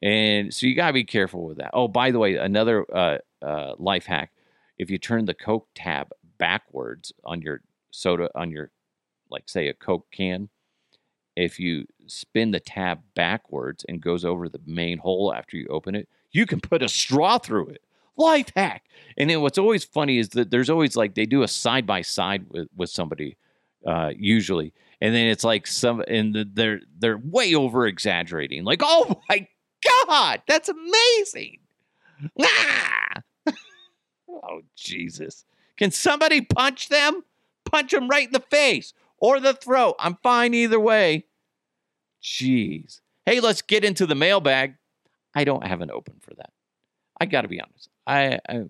And 0.00 0.54
so 0.54 0.66
you 0.66 0.74
got 0.74 0.88
to 0.88 0.92
be 0.92 1.04
careful 1.04 1.44
with 1.44 1.58
that. 1.58 1.70
Oh, 1.74 1.88
by 1.88 2.10
the 2.10 2.18
way, 2.18 2.36
another 2.36 2.86
uh, 2.94 3.18
uh, 3.42 3.74
life 3.78 4.06
hack 4.06 4.32
if 4.78 4.90
you 4.90 4.98
turn 4.98 5.24
the 5.24 5.34
Coke 5.34 5.68
tab 5.74 6.08
backwards 6.38 7.12
on 7.24 7.42
your 7.42 7.60
soda, 7.90 8.30
on 8.34 8.50
your, 8.50 8.70
like, 9.30 9.48
say, 9.48 9.68
a 9.68 9.74
Coke 9.74 10.06
can, 10.10 10.48
if 11.36 11.60
you 11.60 11.86
spin 12.06 12.50
the 12.50 12.60
tab 12.60 13.00
backwards 13.14 13.84
and 13.88 14.00
goes 14.00 14.24
over 14.24 14.48
the 14.48 14.60
main 14.66 14.98
hole 14.98 15.32
after 15.32 15.56
you 15.56 15.66
open 15.68 15.94
it, 15.94 16.08
you 16.32 16.46
can 16.46 16.60
put 16.60 16.82
a 16.82 16.88
straw 16.88 17.38
through 17.38 17.68
it. 17.68 17.82
Life 18.16 18.50
hack. 18.56 18.84
And 19.16 19.30
then 19.30 19.40
what's 19.40 19.58
always 19.58 19.84
funny 19.84 20.18
is 20.18 20.30
that 20.30 20.50
there's 20.50 20.68
always 20.68 20.96
like 20.96 21.14
they 21.14 21.26
do 21.26 21.42
a 21.44 21.48
side 21.48 21.86
by 21.86 22.02
side 22.02 22.46
with 22.48 22.66
with 22.76 22.90
somebody, 22.90 23.36
uh, 23.86 24.10
usually, 24.16 24.72
and 25.00 25.14
then 25.14 25.28
it's 25.28 25.44
like 25.44 25.68
some 25.68 26.02
and 26.08 26.34
the, 26.34 26.50
they're 26.52 26.80
they're 26.98 27.18
way 27.22 27.54
over 27.54 27.86
exaggerating. 27.86 28.64
Like, 28.64 28.80
oh 28.82 29.20
my 29.28 29.46
god, 30.08 30.42
that's 30.48 30.68
amazing. 30.68 31.58
Ah! 32.42 33.22
Oh 34.42 34.62
Jesus! 34.76 35.44
Can 35.76 35.90
somebody 35.90 36.40
punch 36.40 36.88
them? 36.88 37.22
Punch 37.64 37.92
them 37.92 38.08
right 38.08 38.26
in 38.26 38.32
the 38.32 38.40
face 38.40 38.94
or 39.18 39.40
the 39.40 39.54
throat. 39.54 39.96
I'm 39.98 40.16
fine 40.22 40.54
either 40.54 40.80
way. 40.80 41.26
Jeez. 42.22 43.00
Hey, 43.26 43.40
let's 43.40 43.62
get 43.62 43.84
into 43.84 44.06
the 44.06 44.14
mailbag. 44.14 44.74
I 45.34 45.44
don't 45.44 45.66
have 45.66 45.80
an 45.80 45.90
open 45.90 46.14
for 46.20 46.34
that. 46.34 46.50
I 47.20 47.26
got 47.26 47.42
to 47.42 47.48
be 47.48 47.60
honest. 47.60 47.88
I, 48.06 48.38
I 48.48 48.64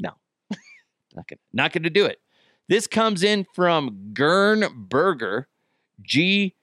no, 0.00 0.10
not 1.14 1.28
gonna 1.28 1.38
not 1.52 1.72
gonna 1.72 1.90
do 1.90 2.06
it. 2.06 2.18
This 2.68 2.86
comes 2.86 3.22
in 3.22 3.46
from 3.54 4.10
Gern 4.14 4.64
Burger, 4.88 5.48
G 6.00 6.54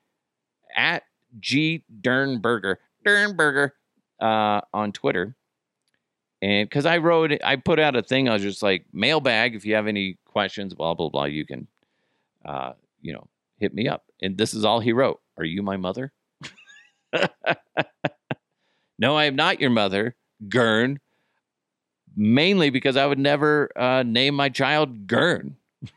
at 0.75 1.03
G 1.39 1.83
Dernberger, 2.01 2.77
Dernberger, 3.05 3.71
uh, 4.19 4.61
on 4.73 4.91
Twitter. 4.91 5.35
And 6.41 6.67
because 6.67 6.85
I 6.85 6.97
wrote, 6.97 7.31
I 7.43 7.55
put 7.55 7.79
out 7.79 7.95
a 7.95 8.01
thing. 8.01 8.27
I 8.27 8.33
was 8.33 8.41
just 8.41 8.63
like, 8.63 8.85
mailbag. 8.91 9.55
If 9.55 9.65
you 9.65 9.75
have 9.75 9.87
any 9.87 10.17
questions, 10.25 10.73
blah 10.73 10.93
blah 10.93 11.09
blah, 11.09 11.25
you 11.25 11.45
can, 11.45 11.67
uh, 12.43 12.73
you 13.01 13.13
know, 13.13 13.27
hit 13.57 13.73
me 13.73 13.87
up. 13.87 14.05
And 14.21 14.37
this 14.37 14.53
is 14.53 14.65
all 14.65 14.79
he 14.79 14.91
wrote. 14.91 15.21
Are 15.37 15.45
you 15.45 15.61
my 15.61 15.77
mother? 15.77 16.11
no, 18.99 19.15
I 19.15 19.25
am 19.25 19.35
not 19.35 19.59
your 19.61 19.69
mother, 19.69 20.15
Gern. 20.49 20.99
Mainly 22.15 22.69
because 22.71 22.97
I 22.97 23.05
would 23.05 23.19
never 23.19 23.69
uh, 23.77 24.03
name 24.03 24.35
my 24.35 24.49
child 24.49 25.07
Gern. 25.07 25.55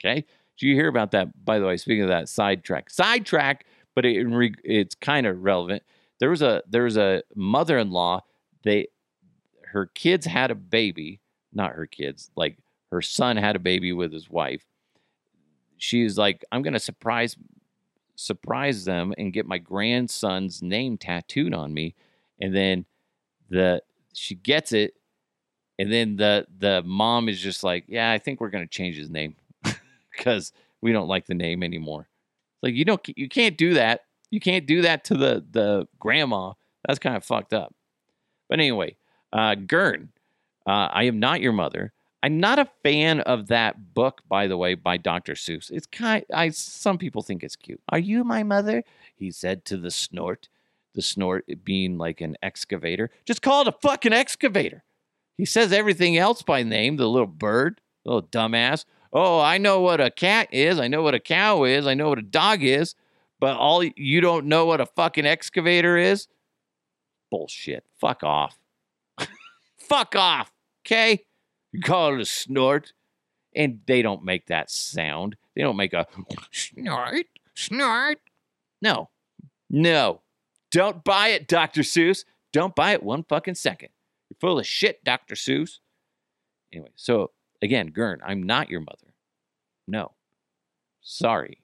okay. 0.00 0.24
Did 0.58 0.66
you 0.66 0.74
hear 0.74 0.88
about 0.88 1.12
that? 1.12 1.44
By 1.44 1.58
the 1.58 1.66
way, 1.66 1.76
speaking 1.76 2.02
of 2.02 2.08
that 2.08 2.28
sidetrack, 2.28 2.90
sidetrack, 2.90 3.66
but 3.94 4.04
it, 4.04 4.26
it's 4.64 4.94
kind 4.94 5.26
of 5.26 5.42
relevant. 5.42 5.82
There 6.20 6.30
was 6.30 6.42
a 6.42 6.62
there 6.68 6.84
was 6.84 6.96
a 6.96 7.22
mother-in-law. 7.34 8.20
They 8.62 8.88
her 9.74 9.86
kids 9.86 10.24
had 10.24 10.52
a 10.52 10.54
baby, 10.54 11.20
not 11.52 11.72
her 11.72 11.86
kids, 11.86 12.30
like 12.36 12.56
her 12.92 13.02
son 13.02 13.36
had 13.36 13.56
a 13.56 13.58
baby 13.58 13.92
with 13.92 14.12
his 14.12 14.30
wife. 14.30 14.64
She's 15.76 16.16
like, 16.16 16.44
I'm 16.52 16.62
gonna 16.62 16.78
surprise 16.78 17.36
surprise 18.14 18.84
them 18.84 19.12
and 19.18 19.32
get 19.32 19.46
my 19.46 19.58
grandson's 19.58 20.62
name 20.62 20.96
tattooed 20.96 21.52
on 21.52 21.74
me. 21.74 21.96
And 22.40 22.54
then 22.54 22.84
the 23.50 23.82
she 24.12 24.36
gets 24.36 24.72
it, 24.72 24.94
and 25.76 25.92
then 25.92 26.16
the 26.16 26.46
the 26.56 26.82
mom 26.86 27.28
is 27.28 27.40
just 27.40 27.64
like, 27.64 27.84
Yeah, 27.88 28.12
I 28.12 28.18
think 28.18 28.40
we're 28.40 28.50
gonna 28.50 28.68
change 28.68 28.96
his 28.96 29.10
name 29.10 29.34
because 30.16 30.52
we 30.80 30.92
don't 30.92 31.08
like 31.08 31.26
the 31.26 31.34
name 31.34 31.64
anymore. 31.64 32.08
Like 32.62 32.74
you 32.74 32.84
don't 32.84 33.00
you 33.16 33.28
can't 33.28 33.58
do 33.58 33.74
that. 33.74 34.02
You 34.30 34.38
can't 34.38 34.66
do 34.66 34.82
that 34.82 35.02
to 35.06 35.14
the 35.14 35.44
the 35.50 35.88
grandma. 35.98 36.52
That's 36.86 37.00
kind 37.00 37.16
of 37.16 37.24
fucked 37.24 37.52
up. 37.52 37.74
But 38.48 38.60
anyway, 38.60 38.96
uh, 39.34 39.56
Gern, 39.56 40.10
uh, 40.66 40.88
I 40.90 41.04
am 41.04 41.18
not 41.20 41.40
your 41.40 41.52
mother. 41.52 41.92
I'm 42.22 42.40
not 42.40 42.58
a 42.58 42.70
fan 42.82 43.20
of 43.20 43.48
that 43.48 43.92
book, 43.92 44.22
by 44.26 44.46
the 44.46 44.56
way, 44.56 44.74
by 44.74 44.96
Dr. 44.96 45.34
Seuss. 45.34 45.70
It's 45.70 45.86
kind. 45.86 46.24
I 46.32 46.48
some 46.50 46.96
people 46.96 47.20
think 47.20 47.44
it's 47.44 47.56
cute. 47.56 47.82
Are 47.90 47.98
you 47.98 48.24
my 48.24 48.42
mother? 48.42 48.82
He 49.14 49.30
said 49.30 49.66
to 49.66 49.76
the 49.76 49.90
snort. 49.90 50.48
The 50.94 51.02
snort 51.02 51.44
being 51.64 51.98
like 51.98 52.22
an 52.22 52.36
excavator. 52.42 53.10
Just 53.26 53.42
call 53.42 53.62
it 53.62 53.68
a 53.68 53.72
fucking 53.72 54.12
excavator. 54.14 54.84
He 55.36 55.44
says 55.44 55.72
everything 55.72 56.16
else 56.16 56.40
by 56.40 56.62
name. 56.62 56.96
The 56.96 57.08
little 57.08 57.26
bird, 57.26 57.80
little 58.06 58.22
dumbass. 58.22 58.86
Oh, 59.12 59.38
I 59.40 59.58
know 59.58 59.80
what 59.80 60.00
a 60.00 60.10
cat 60.10 60.48
is. 60.50 60.80
I 60.80 60.88
know 60.88 61.02
what 61.02 61.14
a 61.14 61.20
cow 61.20 61.64
is. 61.64 61.86
I 61.86 61.94
know 61.94 62.08
what 62.08 62.18
a 62.18 62.22
dog 62.22 62.62
is. 62.62 62.94
But 63.38 63.56
all 63.56 63.84
you 63.84 64.22
don't 64.22 64.46
know 64.46 64.64
what 64.64 64.80
a 64.80 64.86
fucking 64.86 65.26
excavator 65.26 65.98
is? 65.98 66.28
Bullshit. 67.30 67.84
Fuck 68.00 68.22
off. 68.22 68.56
Fuck 69.88 70.16
off. 70.16 70.52
Okay? 70.86 71.24
You 71.72 71.80
call 71.80 72.14
it 72.14 72.20
a 72.20 72.26
snort. 72.26 72.92
And 73.56 73.80
they 73.86 74.02
don't 74.02 74.24
make 74.24 74.46
that 74.46 74.70
sound. 74.70 75.36
They 75.54 75.62
don't 75.62 75.76
make 75.76 75.92
a 75.92 76.06
snort, 76.50 77.26
snort. 77.54 78.18
No. 78.82 79.10
No. 79.70 80.22
Don't 80.72 81.04
buy 81.04 81.28
it, 81.28 81.46
Dr. 81.46 81.82
Seuss. 81.82 82.24
Don't 82.52 82.74
buy 82.74 82.92
it 82.92 83.02
one 83.02 83.22
fucking 83.22 83.54
second. 83.54 83.90
You're 84.28 84.38
full 84.40 84.58
of 84.58 84.66
shit, 84.66 85.04
Dr. 85.04 85.36
Seuss. 85.36 85.78
Anyway, 86.72 86.90
so 86.96 87.30
again, 87.62 87.88
Gern, 87.88 88.20
I'm 88.26 88.42
not 88.42 88.70
your 88.70 88.80
mother. 88.80 89.14
No. 89.86 90.12
Sorry. 91.00 91.58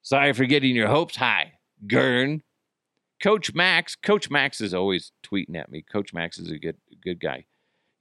Sorry 0.00 0.32
for 0.32 0.46
getting 0.46 0.74
your 0.74 0.88
hopes 0.88 1.16
high, 1.16 1.52
Gern. 1.86 2.42
Coach 3.22 3.54
Max, 3.54 3.94
Coach 3.94 4.30
Max 4.30 4.60
is 4.60 4.74
always 4.74 5.12
tweeting 5.22 5.56
at 5.56 5.70
me. 5.70 5.82
Coach 5.82 6.12
Max 6.12 6.38
is 6.38 6.50
a 6.50 6.58
good 6.58 6.76
good 7.02 7.20
guy. 7.20 7.44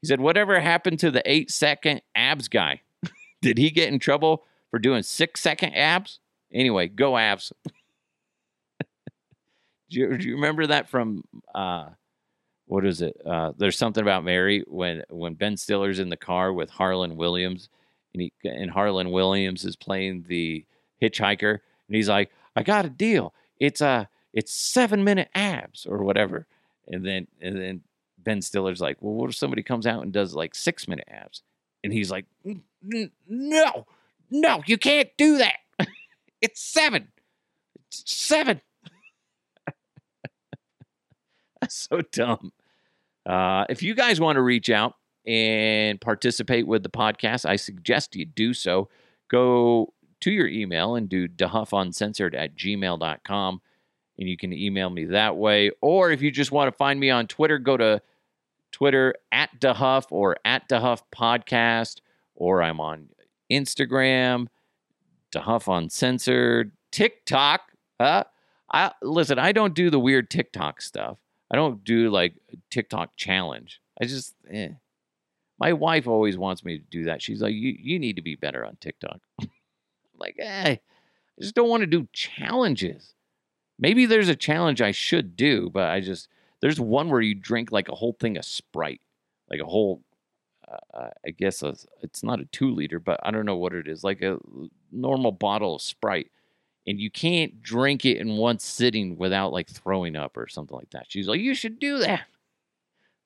He 0.01 0.07
said, 0.07 0.19
"Whatever 0.19 0.59
happened 0.59 0.99
to 0.99 1.11
the 1.11 1.21
eight 1.29 1.51
second 1.51 2.01
abs 2.15 2.47
guy? 2.47 2.81
Did 3.41 3.57
he 3.57 3.69
get 3.69 3.89
in 3.89 3.99
trouble 3.99 4.43
for 4.69 4.79
doing 4.79 5.03
six 5.03 5.41
second 5.41 5.73
abs? 5.73 6.19
Anyway, 6.51 6.87
go 6.87 7.17
abs." 7.17 7.53
do, 9.89 9.99
you, 9.99 10.17
do 10.17 10.27
you 10.27 10.35
remember 10.35 10.67
that 10.67 10.89
from 10.89 11.23
uh, 11.53 11.89
what 12.71 12.85
is 12.85 13.01
it? 13.01 13.19
Uh, 13.25 13.51
there's 13.57 13.77
something 13.77 14.01
about 14.01 14.23
Mary 14.23 14.63
when 14.67 15.03
when 15.09 15.33
Ben 15.33 15.57
Stiller's 15.57 15.99
in 15.99 16.09
the 16.09 16.17
car 16.17 16.53
with 16.53 16.69
Harland 16.69 17.17
Williams, 17.17 17.67
and 18.13 18.21
he 18.21 18.31
and 18.45 18.71
Harland 18.71 19.11
Williams 19.11 19.65
is 19.65 19.75
playing 19.75 20.25
the 20.29 20.65
hitchhiker, 21.01 21.51
and 21.51 21.95
he's 21.95 22.07
like, 22.07 22.31
"I 22.55 22.63
got 22.63 22.85
a 22.85 22.89
deal. 22.89 23.33
It's 23.59 23.81
a 23.81 24.07
it's 24.33 24.53
seven 24.53 25.03
minute 25.03 25.29
abs 25.35 25.85
or 25.85 26.03
whatever," 26.03 26.47
and 26.87 27.05
then 27.05 27.27
and 27.41 27.57
then 27.57 27.81
Ben 28.23 28.41
Stiller's 28.41 28.81
like, 28.81 28.97
"Well, 29.01 29.13
what 29.13 29.29
if 29.29 29.35
somebody 29.35 29.63
comes 29.63 29.85
out 29.87 30.03
and 30.03 30.11
does 30.11 30.33
like 30.33 30.55
six 30.55 30.87
minute 30.87 31.07
abs?" 31.09 31.43
And 31.83 31.91
he's 31.91 32.11
like, 32.11 32.25
"No, 33.27 33.85
no, 34.29 34.63
you 34.65 34.77
can't 34.77 35.09
do 35.17 35.37
that. 35.39 35.57
it's 36.41 36.61
seven, 36.61 37.09
it's 37.87 38.03
seven. 38.05 38.61
That's 41.61 41.87
so 41.89 42.01
dumb. 42.11 42.53
Uh, 43.25 43.65
if 43.69 43.83
you 43.83 43.93
guys 43.93 44.19
want 44.19 44.37
to 44.37 44.41
reach 44.41 44.69
out 44.69 44.95
and 45.25 46.01
participate 46.01 46.65
with 46.65 46.83
the 46.83 46.89
podcast, 46.89 47.45
I 47.45 47.55
suggest 47.55 48.15
you 48.15 48.25
do 48.25 48.53
so. 48.53 48.89
Go 49.29 49.93
to 50.21 50.31
your 50.31 50.47
email 50.47 50.95
and 50.95 51.09
do 51.09 51.27
dehuffuncensored 51.27 52.35
at 52.35 52.55
gmail.com. 52.55 53.61
And 54.17 54.29
you 54.29 54.37
can 54.37 54.53
email 54.53 54.89
me 54.89 55.05
that 55.05 55.35
way. 55.37 55.71
Or 55.81 56.11
if 56.11 56.21
you 56.21 56.31
just 56.31 56.51
want 56.51 56.67
to 56.67 56.77
find 56.77 56.99
me 56.99 57.09
on 57.09 57.27
Twitter, 57.27 57.57
go 57.59 57.77
to 57.77 58.01
Twitter 58.71 59.15
at 59.31 59.49
DeHuff 59.59 60.05
or 60.11 60.37
at 60.45 60.67
DeHuff 60.69 61.01
Podcast. 61.15 62.01
Or 62.35 62.63
I'm 62.63 62.79
on 62.79 63.09
Instagram, 63.51 64.47
DeHuff 65.31 65.75
Uncensored, 65.75 66.71
TikTok. 66.91 67.61
Uh, 67.99 68.23
I 68.71 68.91
listen, 69.01 69.37
I 69.37 69.51
don't 69.51 69.75
do 69.75 69.89
the 69.89 69.99
weird 69.99 70.29
TikTok 70.29 70.81
stuff. 70.81 71.17
I 71.51 71.57
don't 71.57 71.83
do 71.83 72.09
like 72.09 72.35
TikTok 72.69 73.15
challenge. 73.17 73.81
I 74.01 74.05
just, 74.05 74.35
eh. 74.49 74.69
My 75.59 75.73
wife 75.73 76.07
always 76.07 76.37
wants 76.37 76.65
me 76.65 76.79
to 76.79 76.83
do 76.89 77.03
that. 77.03 77.21
She's 77.21 77.41
like, 77.41 77.53
you, 77.53 77.75
you 77.77 77.99
need 77.99 78.15
to 78.15 78.23
be 78.23 78.35
better 78.35 78.65
on 78.65 78.77
TikTok. 78.81 79.19
I'm 79.41 79.49
like, 80.17 80.35
eh, 80.39 80.77
I 80.77 80.79
just 81.39 81.53
don't 81.53 81.69
want 81.69 81.81
to 81.81 81.87
do 81.87 82.07
challenges. 82.13 83.13
Maybe 83.77 84.05
there's 84.05 84.29
a 84.29 84.35
challenge 84.35 84.81
I 84.81 84.91
should 84.91 85.35
do, 85.35 85.69
but 85.69 85.89
I 85.89 85.99
just, 85.99 86.29
there's 86.61 86.79
one 86.79 87.09
where 87.09 87.21
you 87.21 87.35
drink 87.35 87.71
like 87.71 87.89
a 87.89 87.95
whole 87.95 88.15
thing 88.19 88.37
of 88.37 88.45
Sprite, 88.45 89.01
like 89.49 89.59
a 89.59 89.65
whole, 89.65 90.01
uh, 90.93 91.09
I 91.25 91.31
guess 91.31 91.63
a, 91.63 91.75
it's 92.01 92.23
not 92.23 92.39
a 92.39 92.45
two 92.45 92.73
liter, 92.73 92.99
but 92.99 93.19
I 93.23 93.31
don't 93.31 93.45
know 93.45 93.57
what 93.57 93.73
it 93.73 93.87
is, 93.87 94.03
like 94.03 94.21
a 94.21 94.37
normal 94.91 95.31
bottle 95.31 95.75
of 95.75 95.81
Sprite 95.81 96.31
and 96.87 96.99
you 96.99 97.11
can't 97.11 97.61
drink 97.61 98.05
it 98.05 98.17
in 98.17 98.37
one 98.37 98.59
sitting 98.59 99.17
without 99.17 99.53
like 99.53 99.69
throwing 99.69 100.15
up 100.15 100.37
or 100.37 100.47
something 100.47 100.75
like 100.75 100.89
that. 100.91 101.05
She's 101.09 101.27
like, 101.27 101.39
you 101.39 101.53
should 101.53 101.79
do 101.79 101.99
that. 101.99 102.25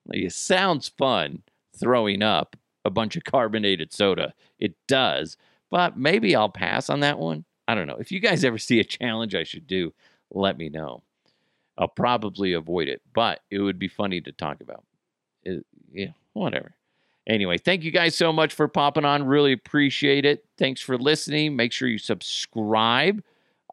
Like, 0.05 0.19
it 0.19 0.33
sounds 0.33 0.89
fun 0.89 1.41
throwing 1.75 2.21
up 2.21 2.55
a 2.83 2.89
bunch 2.89 3.15
of 3.15 3.23
carbonated 3.23 3.91
soda. 3.93 4.33
It 4.59 4.75
does, 4.87 5.37
but 5.71 5.97
maybe 5.97 6.35
I'll 6.35 6.49
pass 6.49 6.89
on 6.89 6.99
that 6.99 7.17
one. 7.17 7.45
I 7.67 7.75
don't 7.75 7.87
know. 7.87 7.97
If 7.99 8.11
you 8.11 8.19
guys 8.19 8.43
ever 8.43 8.57
see 8.57 8.79
a 8.79 8.83
challenge 8.83 9.33
I 9.33 9.43
should 9.43 9.65
do, 9.65 9.93
let 10.31 10.57
me 10.57 10.69
know. 10.69 11.01
I'll 11.77 11.87
probably 11.87 12.53
avoid 12.53 12.87
it, 12.87 13.01
but 13.13 13.41
it 13.51 13.59
would 13.59 13.79
be 13.79 13.87
funny 13.87 14.21
to 14.21 14.31
talk 14.31 14.61
about. 14.61 14.83
It, 15.43 15.65
yeah, 15.91 16.11
whatever. 16.33 16.75
Anyway, 17.27 17.57
thank 17.57 17.83
you 17.83 17.91
guys 17.91 18.15
so 18.15 18.31
much 18.31 18.53
for 18.53 18.67
popping 18.67 19.05
on. 19.05 19.23
Really 19.23 19.51
appreciate 19.51 20.25
it. 20.25 20.45
Thanks 20.57 20.79
for 20.79 20.97
listening. 20.97 21.55
Make 21.55 21.71
sure 21.71 21.87
you 21.87 21.97
subscribe 21.97 23.23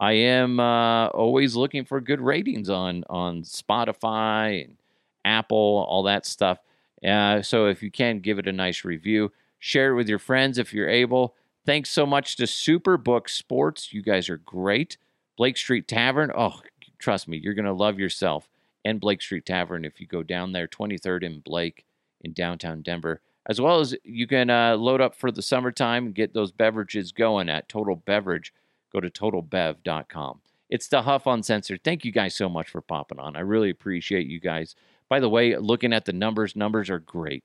I 0.03 0.15
am 0.15 0.59
uh, 0.59 1.07
always 1.09 1.55
looking 1.55 1.85
for 1.85 2.01
good 2.01 2.21
ratings 2.21 2.69
on 2.69 3.05
on 3.09 3.43
Spotify 3.43 4.65
and 4.65 4.77
Apple, 5.25 5.87
all 5.89 6.03
that 6.03 6.27
stuff. 6.27 6.59
Uh, 7.07 7.41
so 7.41 7.67
if 7.67 7.85
you 7.85 7.91
can, 7.91 8.19
give 8.19 8.41
it 8.41 8.49
a 8.49 8.53
nice 8.53 8.85
review. 8.85 9.31
Share 9.61 9.93
it 9.93 9.95
with 9.95 10.09
your 10.09 10.19
friends 10.19 10.59
if 10.59 10.75
you're 10.75 10.89
able. 10.89 11.37
Thanks 11.65 11.91
so 11.91 12.05
much 12.05 12.35
to 12.37 12.45
Superbook 12.45 13.29
Sports. 13.29 13.93
You 13.93 14.03
guys 14.03 14.29
are 14.29 14.39
great. 14.39 14.97
Blake 15.37 15.57
Street 15.57 15.87
Tavern. 15.87 16.33
Oh, 16.37 16.61
trust 17.03 17.29
me, 17.29 17.37
you're 17.37 17.55
going 17.55 17.67
to 17.67 17.73
love 17.73 17.99
yourself. 17.99 18.49
And 18.85 19.01
Blake 19.01 19.23
Street 19.23 19.47
Tavern 19.47 19.85
if 19.85 20.01
you 20.01 20.07
go 20.07 20.23
down 20.23 20.53
there, 20.53 20.67
23rd 20.67 21.23
in 21.23 21.41
Blake 21.41 21.85
in 22.21 22.33
downtown 22.33 22.83
Denver. 22.83 23.21
As 23.47 23.61
well 23.61 23.81
as 23.81 23.95
you 24.05 24.27
can 24.27 24.51
uh, 24.51 24.77
load 24.77 25.01
up 25.01 25.15
for 25.15 25.31
the 25.31 25.43
summertime 25.43 26.07
and 26.07 26.15
get 26.15 26.33
those 26.33 26.53
beverages 26.53 27.13
going 27.13 27.49
at 27.49 27.69
Total 27.69 27.97
Beverage 27.97 28.53
go 28.93 29.01
to 29.01 29.11
totalbev.com. 29.11 30.41
It's 30.69 30.89
DeHuff 30.89 31.33
Uncensored. 31.33 31.83
Thank 31.83 32.05
you 32.05 32.13
guys 32.13 32.35
so 32.35 32.49
much 32.49 32.69
for 32.69 32.81
popping 32.81 33.19
on. 33.19 33.37
I 33.37 33.41
really 33.41 33.71
appreciate 33.71 34.27
you 34.27 34.41
guys. 34.41 34.75
By 35.09 35.21
the 35.21 35.29
way, 35.29 35.57
looking 35.57 35.93
at 35.93 36.05
the 36.05 36.13
numbers, 36.13 36.57
numbers 36.57 36.89
are 36.89 36.99
great. 36.99 37.45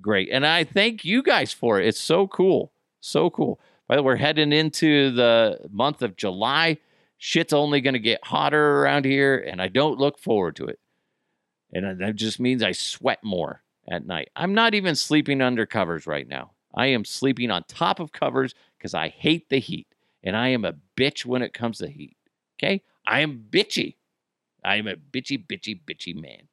Great. 0.00 0.28
And 0.30 0.46
I 0.46 0.64
thank 0.64 1.04
you 1.04 1.22
guys 1.22 1.52
for 1.52 1.80
it. 1.80 1.86
It's 1.86 2.00
so 2.00 2.26
cool. 2.26 2.72
So 3.00 3.30
cool. 3.30 3.60
By 3.86 3.96
the 3.96 4.02
way, 4.02 4.06
we're 4.06 4.16
heading 4.16 4.52
into 4.52 5.10
the 5.12 5.60
month 5.70 6.02
of 6.02 6.16
July. 6.16 6.78
Shit's 7.18 7.52
only 7.52 7.80
going 7.80 7.94
to 7.94 8.00
get 8.00 8.24
hotter 8.24 8.80
around 8.80 9.04
here, 9.04 9.36
and 9.36 9.60
I 9.60 9.68
don't 9.68 9.98
look 9.98 10.18
forward 10.18 10.56
to 10.56 10.66
it. 10.66 10.78
And 11.72 12.00
that 12.00 12.16
just 12.16 12.40
means 12.40 12.62
I 12.62 12.72
sweat 12.72 13.22
more 13.22 13.62
at 13.90 14.06
night. 14.06 14.30
I'm 14.36 14.54
not 14.54 14.74
even 14.74 14.94
sleeping 14.94 15.42
under 15.42 15.66
covers 15.66 16.06
right 16.06 16.26
now. 16.26 16.52
I 16.74 16.86
am 16.86 17.04
sleeping 17.04 17.50
on 17.50 17.64
top 17.64 18.00
of 18.00 18.12
covers 18.12 18.54
because 18.76 18.94
I 18.94 19.08
hate 19.08 19.48
the 19.48 19.58
heat 19.58 19.88
and 20.22 20.36
I 20.36 20.48
am 20.48 20.64
a 20.64 20.74
bitch 20.96 21.24
when 21.26 21.42
it 21.42 21.52
comes 21.52 21.78
to 21.78 21.88
heat. 21.88 22.16
Okay? 22.58 22.82
I 23.06 23.20
am 23.20 23.46
bitchy. 23.50 23.96
I 24.64 24.76
am 24.76 24.86
a 24.86 24.94
bitchy, 24.94 25.44
bitchy, 25.44 25.78
bitchy 25.84 26.14
man. 26.14 26.48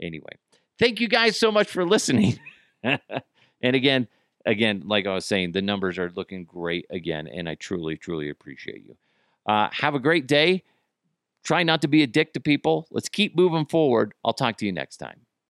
Anyway, 0.00 0.38
thank 0.78 1.00
you 1.00 1.08
guys 1.08 1.38
so 1.38 1.50
much 1.50 1.68
for 1.68 1.84
listening. 1.84 2.38
and 2.82 2.98
again, 3.62 4.08
again, 4.44 4.82
like 4.84 5.06
I 5.06 5.14
was 5.14 5.24
saying, 5.24 5.52
the 5.52 5.62
numbers 5.62 5.98
are 5.98 6.10
looking 6.14 6.44
great 6.44 6.86
again, 6.90 7.26
and 7.26 7.48
I 7.48 7.54
truly, 7.54 7.96
truly 7.96 8.28
appreciate 8.28 8.84
you. 8.84 8.96
Uh, 9.46 9.68
have 9.72 9.94
a 9.94 9.98
great 9.98 10.26
day. 10.26 10.62
Try 11.44 11.62
not 11.62 11.82
to 11.82 11.88
be 11.88 12.02
a 12.02 12.06
dick 12.06 12.32
to 12.34 12.40
people. 12.40 12.86
Let's 12.90 13.08
keep 13.08 13.36
moving 13.36 13.66
forward. 13.66 14.14
I'll 14.24 14.32
talk 14.32 14.56
to 14.58 14.66
you 14.66 14.72
next 14.72 14.96
time. 14.96 15.20